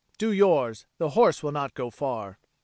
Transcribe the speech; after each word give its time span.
Do 0.17 0.31
yours; 0.31 0.87
the 0.97 1.09
horse 1.09 1.43
will 1.43 1.51
not 1.51 1.75
go 1.75 1.91
far." 1.91 2.39